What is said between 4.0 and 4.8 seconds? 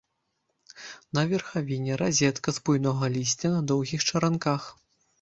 чаранках.